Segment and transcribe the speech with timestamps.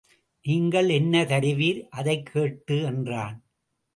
[0.45, 3.37] நீங்கள் என்ன தருவீர் அதைக்கேட்டு என்றான்.